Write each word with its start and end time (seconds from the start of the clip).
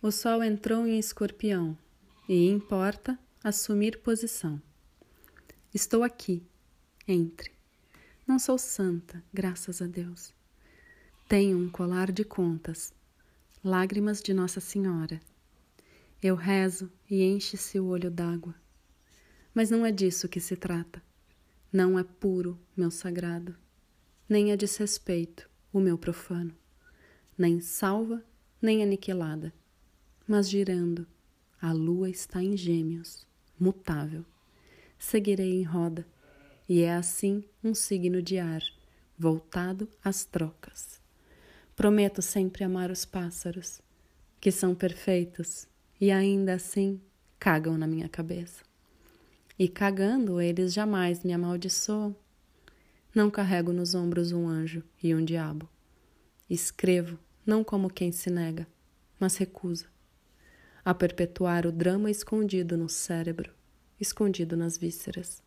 O 0.00 0.12
sol 0.12 0.44
entrou 0.44 0.86
em 0.86 0.96
escorpião 0.96 1.76
e 2.28 2.48
importa 2.48 3.18
assumir 3.42 3.98
posição. 3.98 4.62
Estou 5.74 6.04
aqui, 6.04 6.40
entre. 7.08 7.50
Não 8.24 8.38
sou 8.38 8.56
santa, 8.58 9.20
graças 9.34 9.82
a 9.82 9.86
Deus. 9.86 10.32
Tenho 11.28 11.58
um 11.58 11.68
colar 11.68 12.12
de 12.12 12.22
contas, 12.22 12.94
lágrimas 13.62 14.22
de 14.22 14.32
Nossa 14.32 14.60
Senhora. 14.60 15.18
Eu 16.22 16.36
rezo 16.36 16.88
e 17.10 17.24
enche-se 17.24 17.80
o 17.80 17.86
olho 17.86 18.08
d'água. 18.08 18.54
Mas 19.52 19.68
não 19.68 19.84
é 19.84 19.90
disso 19.90 20.28
que 20.28 20.38
se 20.38 20.54
trata. 20.54 21.02
Não 21.72 21.98
é 21.98 22.04
puro, 22.04 22.56
meu 22.76 22.92
sagrado, 22.92 23.56
nem 24.28 24.52
é 24.52 24.56
desrespeito, 24.56 25.50
o 25.72 25.80
meu 25.80 25.98
profano, 25.98 26.54
nem 27.36 27.60
salva, 27.60 28.24
nem 28.62 28.80
aniquilada, 28.80 29.52
mas 30.28 30.50
girando, 30.50 31.06
a 31.58 31.72
lua 31.72 32.10
está 32.10 32.42
em 32.42 32.54
gêmeos, 32.54 33.26
mutável. 33.58 34.26
Seguirei 34.98 35.54
em 35.54 35.62
roda, 35.62 36.06
e 36.68 36.82
é 36.82 36.92
assim 36.92 37.42
um 37.64 37.74
signo 37.74 38.20
de 38.20 38.38
ar, 38.38 38.62
voltado 39.18 39.88
às 40.04 40.26
trocas. 40.26 41.00
Prometo 41.74 42.20
sempre 42.20 42.62
amar 42.62 42.90
os 42.90 43.06
pássaros, 43.06 43.80
que 44.38 44.52
são 44.52 44.74
perfeitos 44.74 45.66
e 45.98 46.10
ainda 46.10 46.54
assim 46.54 47.00
cagam 47.38 47.78
na 47.78 47.86
minha 47.86 48.08
cabeça. 48.08 48.62
E 49.58 49.66
cagando, 49.66 50.42
eles 50.42 50.74
jamais 50.74 51.24
me 51.24 51.32
amaldiçoam. 51.32 52.14
Não 53.14 53.30
carrego 53.30 53.72
nos 53.72 53.94
ombros 53.94 54.30
um 54.30 54.46
anjo 54.46 54.84
e 55.02 55.14
um 55.14 55.24
diabo. 55.24 55.66
Escrevo 56.50 57.18
não 57.46 57.64
como 57.64 57.88
quem 57.88 58.12
se 58.12 58.28
nega, 58.28 58.66
mas 59.18 59.36
recusa 59.36 59.86
a 60.88 60.94
perpetuar 60.94 61.66
o 61.66 61.70
drama 61.70 62.10
escondido 62.10 62.74
no 62.74 62.88
cérebro, 62.88 63.52
escondido 64.00 64.56
nas 64.56 64.78
vísceras. 64.78 65.42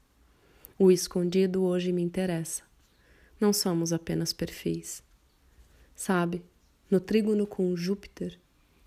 O 0.78 0.92
escondido 0.92 1.64
hoje 1.64 1.92
me 1.92 2.04
interessa. 2.04 2.62
Não 3.40 3.52
somos 3.52 3.92
apenas 3.92 4.32
perfis. 4.32 5.02
Sabe, 5.96 6.44
no 6.92 7.00
trígono 7.00 7.48
com 7.48 7.76
Júpiter, 7.76 8.38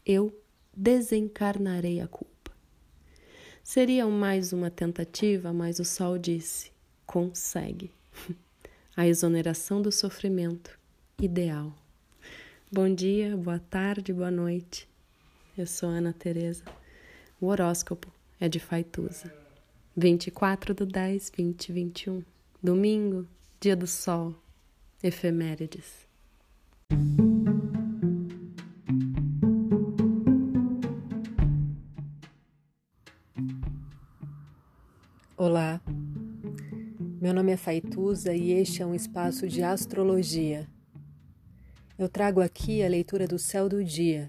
eu 0.07 0.33
desencarnarei 0.73 2.01
a 2.01 2.07
culpa. 2.07 2.53
Seria 3.61 4.07
mais 4.07 4.53
uma 4.53 4.71
tentativa, 4.71 5.53
mas 5.53 5.81
o 5.81 5.85
Sol 5.85 6.17
disse: 6.17 6.71
consegue. 7.05 7.91
a 8.97 9.09
exoneração 9.09 9.83
do 9.83 9.91
sofrimento 9.91 10.79
ideal. 11.21 11.77
Bom 12.71 12.95
dia, 12.95 13.37
boa 13.37 13.59
tarde, 13.59 14.13
boa 14.13 14.31
noite. 14.31 14.94
Eu 15.57 15.69
sou 15.69 15.89
Ana 15.89 16.13
Teresa. 16.13 16.65
O 17.41 17.47
horóscopo 17.47 18.13
é 18.41 18.49
de 18.49 18.59
Faituza. 18.59 19.33
24 19.97 20.75
do 20.75 20.85
10, 20.85 21.31
2021. 21.31 22.25
Domingo, 22.61 23.25
dia 23.61 23.77
do 23.77 23.87
sol. 23.87 24.35
Efemérides. 25.01 26.09
Olá, 35.37 35.81
meu 37.21 37.33
nome 37.33 37.53
é 37.53 37.57
Faituza 37.57 38.35
e 38.35 38.51
este 38.51 38.83
é 38.83 38.87
um 38.87 38.95
espaço 38.95 39.47
de 39.47 39.63
astrologia. 39.63 40.69
Eu 41.97 42.09
trago 42.09 42.41
aqui 42.41 42.83
a 42.83 42.89
leitura 42.89 43.29
do 43.29 43.39
céu 43.39 43.69
do 43.69 43.85
dia 43.85 44.29